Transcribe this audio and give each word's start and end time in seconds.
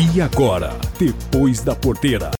E 0.00 0.18
agora, 0.22 0.70
depois 0.98 1.60
da 1.60 1.76
porteira. 1.76 2.30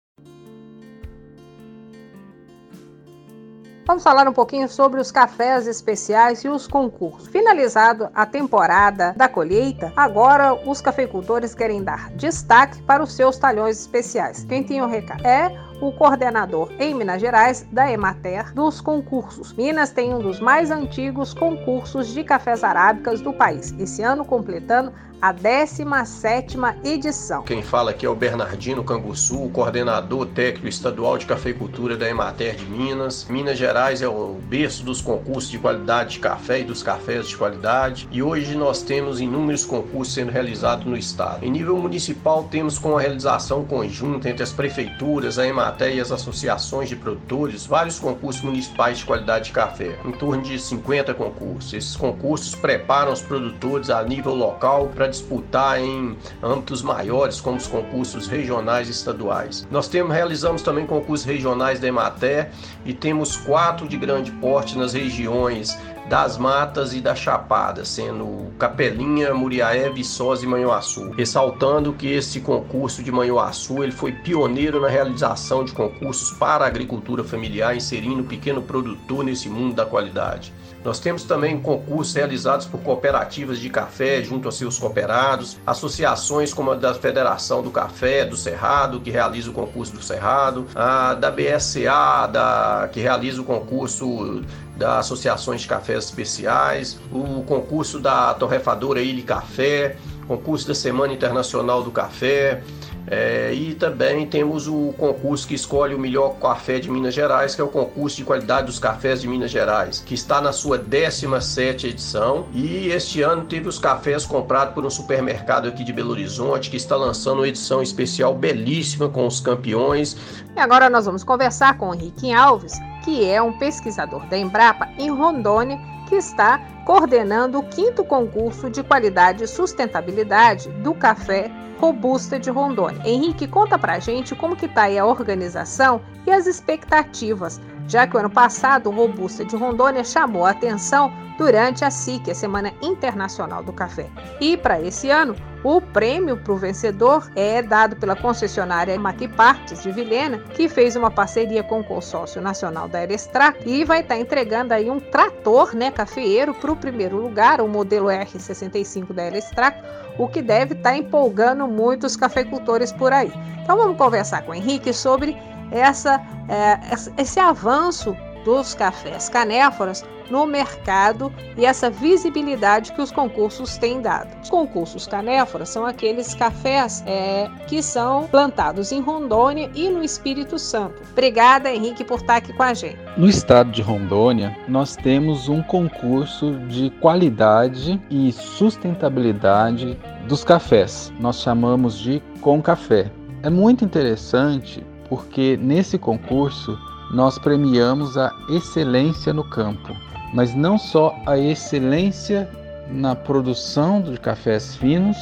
Vamos 3.87 4.03
falar 4.03 4.27
um 4.27 4.33
pouquinho 4.33 4.67
sobre 4.67 4.99
os 4.99 5.13
cafés 5.13 5.67
especiais 5.67 6.43
e 6.43 6.49
os 6.49 6.67
concursos. 6.67 7.29
Finalizado 7.29 8.09
a 8.15 8.25
temporada 8.25 9.13
da 9.15 9.29
colheita, 9.29 9.93
agora 9.95 10.55
os 10.55 10.81
cafeicultores 10.81 11.55
querem 11.55 11.85
dar 11.85 12.09
destaque 12.13 12.81
para 12.85 13.03
os 13.03 13.13
seus 13.13 13.37
talhões 13.37 13.79
especiais. 13.79 14.43
Quem 14.45 14.65
tem 14.65 14.81
o 14.81 14.87
um 14.87 14.89
recado 14.89 15.27
é 15.27 15.55
o 15.81 15.91
coordenador 15.93 16.71
em 16.79 16.95
Minas 16.95 17.21
Gerais 17.21 17.67
da 17.73 17.91
Emater 17.91 18.53
dos 18.53 18.81
concursos. 18.81 19.53
Minas 19.55 19.91
tem 19.91 20.15
um 20.15 20.19
dos 20.19 20.41
mais 20.41 20.71
antigos 20.71 21.33
concursos 21.33 22.09
de 22.09 22.23
cafés 22.23 22.63
arábicas 22.63 23.21
do 23.21 23.33
país, 23.33 23.75
esse 23.79 24.03
ano 24.03 24.25
completando 24.25 24.93
a 25.21 25.35
17ª 25.35 26.77
edição. 26.83 27.43
Quem 27.43 27.63
fala 27.63 27.91
aqui 27.91 28.07
é 28.07 28.09
o 28.09 28.15
Bernardino 28.15 28.83
Canguçu, 28.83 29.51
coordenador 29.53 30.27
técnico 30.27 30.67
estadual 30.67 31.19
de 31.19 31.27
cafeicultura 31.27 31.97
da 31.97 32.09
Emater 32.09 32.57
de 32.57 32.65
Minas. 32.65 33.27
Minas 33.29 33.59
Gerais 33.59 34.01
é 34.01 34.09
o 34.09 34.39
berço 34.49 34.83
dos 34.83 35.03
concursos 35.03 35.51
de 35.51 35.59
qualidade 35.59 36.13
de 36.13 36.21
café 36.21 36.61
e 36.61 36.65
dos 36.65 36.83
cafés 36.83 37.29
de 37.29 37.37
qualidade, 37.37 38.09
e 38.11 38.23
hoje 38.23 38.57
nós 38.57 38.83
temos 38.83 39.21
inúmeros 39.21 39.65
concursos 39.65 40.15
sendo 40.15 40.33
realizados 40.33 40.87
no 40.87 40.97
estado. 40.97 41.45
Em 41.45 41.51
nível 41.51 41.77
municipal, 41.77 42.45
temos 42.45 42.79
com 42.79 42.97
a 42.97 43.01
realização 43.01 43.65
conjunta 43.65 44.31
entre 44.31 44.43
as 44.43 44.53
prefeituras, 44.53 45.39
a 45.39 45.47
Emater 45.47 45.70
e 45.79 46.01
as 46.01 46.11
associações 46.11 46.89
de 46.89 46.97
produtores, 46.97 47.67
vários 47.67 47.99
concursos 47.99 48.43
municipais 48.43 48.99
de 48.99 49.05
qualidade 49.05 49.47
de 49.47 49.53
café, 49.53 49.99
em 50.05 50.13
torno 50.13 50.43
de 50.43 50.59
50 50.59 51.15
concursos. 51.15 51.73
Esses 51.73 51.97
concursos 51.97 52.55
preparam 52.55 53.13
os 53.13 53.23
produtores 53.23 53.91
a 53.91 54.03
nível 54.03 54.35
local 54.35 54.89
para 54.95 55.07
disputar 55.07 55.81
em 55.81 56.17
âmbitos 56.43 56.83
maiores, 56.83 57.41
como 57.41 57.57
os 57.57 57.67
concursos 57.67 58.27
regionais 58.27 58.89
e 58.89 58.91
estaduais. 58.91 59.67
Nós 59.71 59.89
temos, 59.89 60.13
realizamos 60.13 60.63
também 60.63 60.87
concursos 60.87 61.27
regionais 61.27 61.81
da 61.81 61.89
Emater 61.89 62.51
e 62.85 62.93
temos 62.93 63.37
quatro 63.37 63.89
de 63.89 63.97
grande 63.97 64.31
porte 64.33 64.77
nas 64.77 64.93
regiões 64.93 65.79
das 66.11 66.37
Matas 66.37 66.93
e 66.93 67.01
da 67.01 67.15
Chapada, 67.15 67.85
sendo 67.85 68.51
Capelinha, 68.59 69.33
Muriaé, 69.33 69.89
Viçosa 69.91 70.45
e 70.45 70.49
Manhuaçu. 70.49 71.11
Ressaltando 71.11 71.93
que 71.93 72.09
esse 72.09 72.41
concurso 72.41 73.01
de 73.01 73.13
Manhuaçu 73.13 73.85
ele 73.85 73.93
foi 73.93 74.11
pioneiro 74.11 74.81
na 74.81 74.89
realização 74.89 75.65
de 75.65 75.71
concursos 75.71 76.37
para 76.37 76.65
a 76.65 76.67
agricultura 76.67 77.23
familiar, 77.23 77.77
inserindo 77.77 78.23
o 78.23 78.27
pequeno 78.27 78.61
produtor 78.61 79.23
nesse 79.23 79.49
mundo 79.49 79.77
da 79.77 79.87
qualidade. 79.87 80.53
Nós 80.85 80.99
temos 80.99 81.25
também 81.25 81.61
concursos 81.61 82.15
realizados 82.15 82.67
por 82.67 82.81
cooperativas 82.81 83.59
de 83.59 83.69
café 83.69 84.23
junto 84.23 84.49
a 84.49 84.53
seus 84.53 84.79
cooperados, 84.79 85.59
associações 85.67 86.55
como 86.55 86.71
a 86.71 86.75
da 86.75 86.95
Federação 86.95 87.63
do 87.63 87.71
Café 87.71 88.25
do 88.25 88.37
Cerrado, 88.37 88.99
que 88.99 89.11
realiza 89.11 89.51
o 89.51 89.53
concurso 89.53 89.93
do 89.93 90.03
Cerrado, 90.03 90.67
a 90.75 91.15
da 91.15 91.31
BSA, 91.31 92.27
da, 92.33 92.89
que 92.91 92.99
realiza 92.99 93.43
o 93.43 93.45
concurso 93.45 94.43
das 94.81 95.05
associações 95.05 95.61
de 95.61 95.69
cafés 95.69 96.05
especiais, 96.05 96.99
o 97.13 97.43
concurso 97.43 98.01
da 98.01 98.33
torrefadora 98.33 99.03
Ilha 99.03 99.23
Café, 99.23 99.99
concurso 100.27 100.67
da 100.67 100.75
Semana 100.75 101.13
Internacional 101.13 101.83
do 101.83 101.91
Café, 101.91 102.63
é, 103.11 103.53
e 103.53 103.75
também 103.75 104.25
temos 104.25 104.69
o 104.69 104.95
concurso 104.97 105.49
que 105.49 105.55
escolhe 105.55 105.97
o 105.97 105.99
melhor 105.99 106.37
café 106.37 106.79
de 106.79 106.89
Minas 106.89 107.13
Gerais, 107.13 107.57
que 107.57 107.61
é 107.61 107.65
o 107.65 107.69
concurso 107.69 108.17
de 108.17 108.25
qualidade 108.25 108.67
dos 108.67 108.79
cafés 108.79 109.21
de 109.21 109.27
Minas 109.27 109.51
Gerais, 109.51 110.01
que 110.07 110.15
está 110.15 110.41
na 110.41 110.53
sua 110.53 110.79
17 110.79 111.89
edição. 111.89 112.47
E 112.55 112.87
este 112.89 113.21
ano 113.21 113.45
teve 113.47 113.69
os 113.69 113.81
cafés 113.81 114.25
comprados 114.25 114.75
por 114.75 114.87
um 114.87 114.91
supermercado 114.91 115.67
aqui 115.67 115.83
de 115.83 115.93
Belo 115.93 116.11
Horizonte, 116.11 116.71
que 116.71 116.77
está 116.77 116.95
lançando 116.95 117.39
uma 117.39 117.49
edição 117.49 117.83
especial 117.83 118.33
belíssima 118.33 119.09
com 119.09 119.27
os 119.27 119.41
campeões. 119.41 120.17
E 120.55 120.61
agora 120.61 120.89
nós 120.89 121.07
vamos 121.07 121.25
conversar 121.25 121.77
com 121.79 121.91
o 121.91 121.95
Henrique 121.95 122.33
Alves, 122.33 122.75
que 123.03 123.29
é 123.29 123.43
um 123.43 123.53
pesquisador 123.59 124.25
da 124.27 124.39
Embrapa 124.39 124.89
em 124.97 125.11
Rondônia, 125.11 125.81
que 126.09 126.15
está 126.15 126.61
coordenando 126.91 127.61
o 127.61 127.63
quinto 127.63 128.03
concurso 128.03 128.69
de 128.69 128.83
qualidade 128.83 129.45
e 129.45 129.47
sustentabilidade 129.47 130.69
do 130.83 130.93
café 130.93 131.49
Robusta 131.79 132.37
de 132.37 132.51
Rondônia. 132.51 133.01
Henrique, 133.05 133.47
conta 133.47 133.79
pra 133.79 134.01
gente 134.01 134.35
como 134.35 134.57
que 134.57 134.67
tá 134.67 134.83
aí 134.83 134.99
a 134.99 135.07
organização 135.07 136.01
e 136.27 136.33
as 136.33 136.49
expectativas, 136.49 137.61
já 137.91 138.07
que 138.07 138.17
o 138.17 138.21
ano 138.21 138.31
passado 138.31 138.89
o 138.89 138.93
Robusta 138.93 139.45
de 139.45 139.57
Rondônia 139.57 140.05
chamou 140.05 140.47
a 140.47 140.51
atenção 140.51 141.13
durante 141.37 141.85
a 141.85 141.91
SIC, 141.91 142.31
a 142.31 142.35
Semana 142.35 142.73
Internacional 142.81 143.65
do 143.65 143.73
Café. 143.73 144.07
E 144.41 144.57
para 144.57 144.81
esse 144.81 145.11
ano, 145.11 145.35
o 145.65 145.81
prêmio 145.81 146.37
para 146.37 146.53
o 146.53 146.57
vencedor 146.57 147.29
é 147.35 147.61
dado 147.63 147.97
pela 147.97 148.15
concessionária 148.15 148.99
Maquipartes 148.99 149.83
de 149.83 149.91
Vilhena, 149.91 150.39
que 150.55 150.69
fez 150.69 150.95
uma 150.95 151.11
parceria 151.11 151.65
com 151.65 151.81
o 151.81 151.85
Consórcio 151.85 152.41
Nacional 152.41 152.89
da 152.89 153.03
Erestra 153.03 153.55
e 153.67 153.85
vai 153.85 154.01
estar 154.01 154.15
tá 154.15 154.21
entregando 154.21 154.73
aí 154.73 154.89
um 154.89 155.01
trator 155.01 155.75
né, 155.75 155.91
cafeeiro 155.91 156.55
para 156.55 156.71
o 156.71 156.77
primeiro 156.77 157.17
lugar, 157.17 157.61
o 157.61 157.67
modelo 157.67 158.07
R65 158.07 159.13
da 159.13 159.27
Erestra, 159.27 159.75
o 160.17 160.29
que 160.29 160.43
deve 160.43 160.75
estar 160.75 160.91
tá 160.91 160.97
empolgando 160.97 161.67
muitos 161.67 162.17
cafeicultores 162.17 162.93
por 162.93 163.13
aí. 163.13 163.33
Então 163.63 163.77
vamos 163.77 163.97
conversar 163.97 164.43
com 164.43 164.53
o 164.53 164.55
Henrique 164.55 164.93
sobre 164.93 165.37
essa, 165.71 166.21
é, 166.49 166.79
esse 167.21 167.39
avanço 167.39 168.17
dos 168.45 168.75
cafés 168.75 169.29
canéforas 169.29 170.05
no 170.31 170.47
mercado 170.47 171.33
e 171.57 171.67
essa 171.67 171.91
visibilidade 171.91 172.93
que 172.93 173.03
os 173.03 173.11
concursos 173.11 173.77
têm 173.77 174.01
dado. 174.01 174.29
Os 174.43 174.49
concursos 174.49 175.07
canéforas 175.07 175.69
são 175.69 175.85
aqueles 175.85 176.35
cafés 176.35 177.03
é, 177.07 177.49
que 177.67 177.83
são 177.83 178.29
plantados 178.29 178.93
em 178.93 179.01
Rondônia 179.01 179.71
e 179.75 179.89
no 179.89 180.03
Espírito 180.03 180.59
Santo. 180.59 181.03
Obrigada, 181.11 181.73
Henrique, 181.73 182.05
por 182.05 182.21
estar 182.21 182.37
aqui 182.37 182.53
com 182.53 182.63
a 182.63 182.73
gente. 182.73 182.99
No 183.17 183.29
estado 183.29 183.71
de 183.73 183.83
Rondônia, 183.83 184.57
nós 184.69 184.95
temos 184.95 185.49
um 185.49 185.63
concurso 185.63 186.53
de 186.69 186.91
qualidade 187.01 188.01
e 188.09 188.31
sustentabilidade 188.33 189.99
dos 190.29 190.45
cafés. 190.45 191.13
Nós 191.19 191.41
chamamos 191.41 191.99
de 191.99 192.23
Com 192.41 192.63
Café. 192.63 193.11
É 193.43 193.51
muito 193.51 193.85
interessante 193.85 194.85
porque 195.11 195.59
nesse 195.61 195.99
concurso 195.99 196.79
nós 197.13 197.37
premiamos 197.39 198.17
a 198.17 198.33
excelência 198.49 199.35
no 199.35 199.43
campo, 199.43 199.95
mas 200.33 200.55
não 200.55 200.79
só 200.79 201.15
a 201.27 201.37
excelência 201.37 202.49
na 202.89 203.17
produção 203.17 204.01
de 204.01 204.19
cafés 204.19 204.77
finos, 204.77 205.17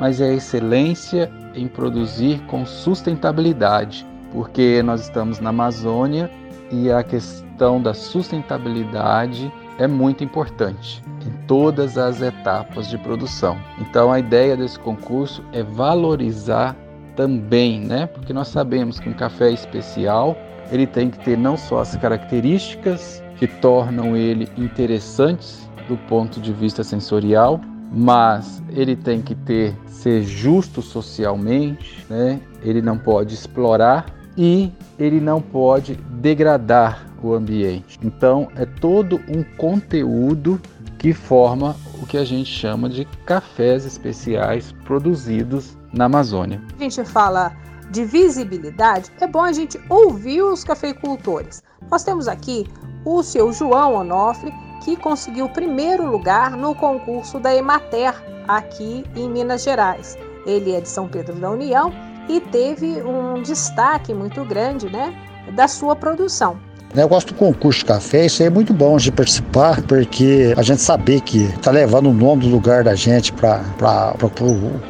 mas 0.00 0.20
a 0.20 0.28
excelência 0.32 1.30
em 1.54 1.68
produzir 1.68 2.40
com 2.46 2.64
sustentabilidade, 2.64 4.04
porque 4.32 4.82
nós 4.82 5.02
estamos 5.02 5.38
na 5.38 5.50
Amazônia 5.50 6.30
e 6.72 6.90
a 6.90 7.02
questão 7.02 7.80
da 7.80 7.94
sustentabilidade 7.94 9.52
é 9.78 9.86
muito 9.86 10.24
importante 10.24 11.02
em 11.26 11.46
todas 11.46 11.98
as 11.98 12.22
etapas 12.22 12.88
de 12.88 12.98
produção. 12.98 13.58
Então 13.78 14.10
a 14.10 14.18
ideia 14.18 14.56
desse 14.56 14.78
concurso 14.78 15.42
é 15.52 15.62
valorizar 15.62 16.76
também, 17.16 17.80
né? 17.80 18.06
Porque 18.06 18.32
nós 18.32 18.48
sabemos 18.48 18.98
que 18.98 19.08
um 19.08 19.14
café 19.14 19.50
especial 19.50 20.36
ele 20.70 20.86
tem 20.86 21.10
que 21.10 21.18
ter 21.18 21.36
não 21.36 21.56
só 21.56 21.80
as 21.80 21.94
características 21.96 23.22
que 23.36 23.46
tornam 23.46 24.16
ele 24.16 24.48
interessantes 24.56 25.68
do 25.88 25.96
ponto 26.08 26.40
de 26.40 26.52
vista 26.52 26.82
sensorial, 26.82 27.60
mas 27.92 28.62
ele 28.70 28.96
tem 28.96 29.20
que 29.20 29.34
ter 29.34 29.76
ser 29.86 30.22
justo 30.22 30.82
socialmente, 30.82 32.04
né? 32.08 32.40
Ele 32.62 32.82
não 32.82 32.98
pode 32.98 33.34
explorar 33.34 34.06
e 34.36 34.72
ele 34.98 35.20
não 35.20 35.40
pode 35.40 35.94
degradar 35.94 37.06
o 37.22 37.34
ambiente. 37.34 37.98
Então 38.02 38.48
é 38.56 38.64
todo 38.64 39.20
um 39.28 39.42
conteúdo 39.56 40.60
que 40.98 41.12
forma 41.12 41.76
o 42.04 42.06
que 42.06 42.18
a 42.18 42.24
gente 42.24 42.50
chama 42.50 42.88
de 42.88 43.06
cafés 43.24 43.86
especiais 43.86 44.72
produzidos 44.84 45.76
na 45.92 46.04
Amazônia. 46.04 46.60
A 46.78 46.82
gente 46.82 47.02
fala 47.04 47.56
de 47.90 48.04
visibilidade, 48.04 49.10
é 49.20 49.26
bom 49.26 49.42
a 49.42 49.52
gente 49.52 49.80
ouvir 49.88 50.42
os 50.42 50.62
cafeicultores. 50.62 51.62
Nós 51.90 52.04
temos 52.04 52.28
aqui 52.28 52.66
o 53.06 53.22
seu 53.22 53.52
João 53.52 53.94
Onofre, 53.94 54.52
que 54.84 54.96
conseguiu 54.96 55.46
o 55.46 55.48
primeiro 55.48 56.06
lugar 56.06 56.50
no 56.50 56.74
concurso 56.74 57.40
da 57.40 57.54
Emater 57.54 58.14
aqui 58.46 59.04
em 59.16 59.30
Minas 59.30 59.64
Gerais. 59.64 60.18
Ele 60.46 60.72
é 60.72 60.82
de 60.82 60.88
São 60.88 61.08
Pedro 61.08 61.34
da 61.36 61.50
União 61.50 61.90
e 62.28 62.38
teve 62.38 63.02
um 63.02 63.42
destaque 63.42 64.12
muito 64.12 64.44
grande 64.44 64.90
né, 64.90 65.14
da 65.54 65.66
sua 65.66 65.96
produção. 65.96 66.58
O 66.94 66.96
negócio 66.96 67.30
do 67.30 67.34
concurso 67.34 67.80
de 67.80 67.86
café, 67.86 68.26
isso 68.26 68.40
aí 68.40 68.46
é 68.46 68.50
muito 68.50 68.72
bom 68.72 68.96
de 68.96 69.10
participar, 69.10 69.82
porque 69.82 70.54
a 70.56 70.62
gente 70.62 70.80
saber 70.80 71.22
que 71.22 71.52
tá 71.60 71.72
levando 71.72 72.08
o 72.08 72.14
nome 72.14 72.42
do 72.42 72.48
lugar 72.48 72.84
da 72.84 72.94
gente 72.94 73.32
para 73.32 73.64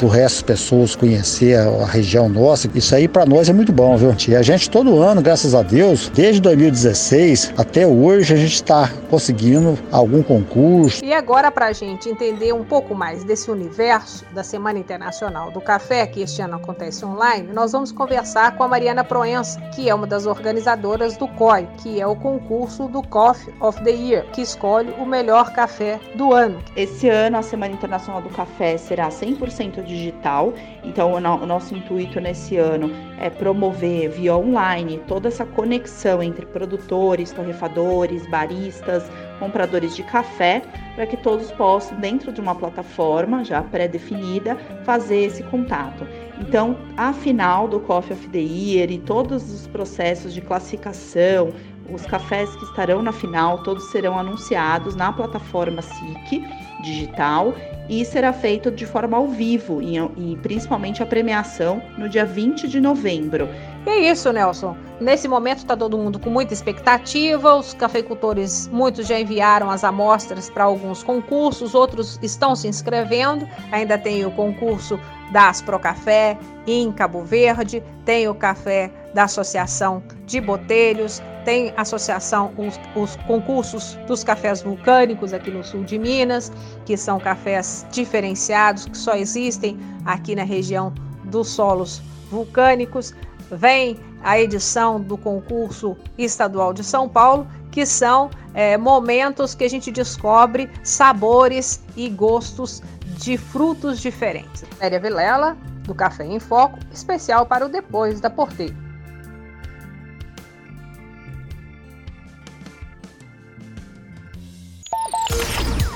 o 0.03 0.07
resto 0.07 0.35
das 0.35 0.43
pessoas 0.43 0.95
conhecer 0.95 1.59
a, 1.59 1.65
a 1.67 1.87
região 1.87 2.29
nossa, 2.29 2.69
isso 2.75 2.95
aí 2.95 3.09
para 3.09 3.25
nós 3.25 3.49
é 3.49 3.55
muito 3.55 3.73
bom, 3.73 3.97
viu? 3.97 4.15
E 4.29 4.37
a 4.37 4.43
gente 4.43 4.69
todo 4.69 5.01
ano, 5.01 5.23
graças 5.23 5.55
a 5.55 5.63
Deus, 5.63 6.11
desde 6.15 6.43
2016 6.43 7.55
até 7.57 7.87
hoje, 7.87 8.35
a 8.35 8.37
gente 8.37 8.55
está 8.55 8.91
conseguindo 9.09 9.79
algum 9.91 10.23
concurso. 10.23 11.03
E 11.03 11.15
agora, 11.15 11.51
para 11.51 11.67
a 11.69 11.73
gente 11.73 12.11
entender 12.11 12.53
um 12.53 12.65
pouco 12.65 12.95
mais 12.95 13.25
desse 13.25 13.51
universo 13.51 14.27
da 14.35 14.45
Semana 14.45 14.79
Internacional 14.79 15.51
do 15.51 15.61
Café, 15.61 16.07
que 16.07 16.21
este 16.21 16.43
ano 16.43 16.57
acontece 16.57 17.03
online, 17.03 17.49
nós 17.51 17.73
vamos 17.73 17.91
conversar 17.91 18.59
com 18.59 18.63
a 18.63 18.69
Mariana 18.69 19.03
Proença, 19.03 19.59
que 19.75 19.89
é 19.89 19.95
uma 19.95 20.07
das 20.07 20.27
organizadoras 20.27 21.17
do 21.17 21.27
COI, 21.27 21.67
que 21.83 21.94
é 22.01 22.07
o 22.07 22.17
concurso 22.17 22.89
do 22.89 23.03
Coffee 23.03 23.55
of 23.61 23.83
the 23.83 23.91
Year, 23.91 24.25
que 24.33 24.43
escolhe 24.43 24.91
o 24.99 25.07
melhor 25.07 25.53
café 25.53 26.01
do 26.15 26.33
ano. 26.33 26.59
Esse 26.77 27.09
ano 27.09 27.39
a 27.39 27.43
Semana 27.43 27.75
Internacional 27.75 28.23
do 28.23 28.29
Café 28.31 28.77
será 28.77 29.09
100% 29.09 29.83
digital, 29.85 30.53
então 30.83 31.13
o 31.13 31.21
nosso 31.21 31.75
intuito 31.75 32.21
nesse 32.21 32.57
ano 32.57 32.91
é 33.19 33.31
promover 33.31 34.11
via 34.11 34.37
online 34.37 35.01
toda 35.07 35.29
essa 35.29 35.45
conexão 35.45 36.23
entre 36.23 36.47
produtores, 36.47 37.33
torrefadores, 37.33 38.27
baristas, 38.29 39.05
compradores 39.39 39.97
de 39.97 40.03
café, 40.03 40.63
para 40.95 41.07
que 41.07 41.17
todos 41.17 41.51
possam, 41.53 41.99
dentro 41.99 42.33
de 42.33 42.41
uma 42.41 42.55
plataforma 42.55 43.45
já 43.45 43.63
pré-definida, 43.63 44.57
fazer 44.85 45.25
esse 45.25 45.43
contato. 45.45 46.07
Então, 46.41 46.77
a 46.97 47.13
final 47.13 47.69
do 47.69 47.81
Coffee 47.81 48.13
of 48.13 48.29
the 48.29 48.39
Year 48.39 48.91
e 48.91 48.99
todos 48.99 49.53
os 49.53 49.67
processos 49.67 50.33
de 50.33 50.41
classificação, 50.41 51.53
os 51.91 52.07
cafés 52.07 52.55
que 52.57 52.65
estarão 52.65 53.03
na 53.03 53.13
final, 53.13 53.63
todos 53.63 53.85
serão 53.91 54.19
anunciados 54.19 54.95
na 54.97 55.13
plataforma 55.13 55.83
SIC 55.83 56.43
digital 56.83 57.55
e 57.89 58.05
será 58.05 58.33
feito 58.33 58.71
de 58.71 58.87
forma 58.87 59.17
ao 59.17 59.29
vivo 59.29 59.83
e, 59.83 59.97
e 59.99 60.37
principalmente 60.37 61.03
a 61.03 61.07
premiação 61.07 61.83
no 61.99 62.09
dia 62.09 62.25
20 62.25 62.69
de 62.69 62.81
novembro. 62.81 63.49
E 63.87 63.91
é 63.91 64.11
isso, 64.11 64.33
Nelson. 64.33 64.77
Nesse 65.01 65.29
momento 65.29 65.59
está 65.59 65.77
todo 65.77 65.99
mundo 65.99 66.19
com 66.19 66.31
muita 66.31 66.55
expectativa. 66.55 67.55
Os 67.55 67.75
cafeicultores, 67.75 68.69
muitos 68.69 69.07
já 69.07 69.21
enviaram 69.21 69.71
as 69.71 69.85
amostras 69.85 70.49
para 70.49 70.65
alguns 70.65 71.03
concursos, 71.03 71.75
outros 71.75 72.19
estão 72.23 72.57
se 72.57 72.69
inscrevendo. 72.69 73.47
Ainda 73.71 73.99
tem 73.99 74.25
o 74.25 74.31
concurso 74.31 74.99
da 75.33 75.49
Aspro 75.51 75.79
Café 75.79 76.39
em 76.67 76.91
Cabo 76.93 77.23
Verde, 77.23 77.83
tem 78.05 78.29
o 78.29 78.35
café 78.35 78.91
da 79.13 79.25
Associação 79.25 80.03
de 80.25 80.41
Botelhos, 80.41 81.23
tem 81.45 81.73
associação 81.77 82.53
os, 82.57 82.79
os 82.97 83.17
concursos 83.27 83.95
dos 84.07 84.25
cafés 84.25 84.63
vulcânicos 84.63 85.33
aqui 85.33 85.51
no 85.51 85.63
sul 85.63 85.85
de 85.85 85.99
Minas, 85.99 86.51
que 86.85 86.97
são 86.97 87.19
cafés 87.19 87.87
diferenciados 87.91 88.87
que 88.87 88.97
só 88.97 89.15
existem 89.15 89.79
aqui 90.05 90.35
na 90.35 90.45
região 90.45 90.93
dos 91.25 91.49
solos 91.49 92.03
vulcânicos. 92.31 93.15
Vem 93.51 93.99
a 94.23 94.39
edição 94.41 95.01
do 95.01 95.19
concurso 95.19 95.97
estadual 96.17 96.73
de 96.73 96.83
São 96.83 97.09
Paulo, 97.09 97.47
que 97.71 97.85
são 97.85 98.31
é, 98.55 98.77
momentos 98.77 99.55
que 99.55 99.65
a 99.65 99.69
gente 99.69 99.91
descobre 99.91 100.71
sabores 100.83 101.83
e 101.97 102.09
gostos 102.09 102.83
de 103.19 103.37
frutos 103.37 104.01
diferentes. 104.01 104.65
Féria 104.79 104.99
Vilela, 104.99 105.57
do 105.83 105.95
Café 105.95 106.25
em 106.25 106.41
Foco, 106.41 106.79
especial 106.93 107.45
para 107.47 107.67
o 107.67 107.69
Depois 107.69 108.21
da 108.21 108.31
Porteira. 108.31 108.84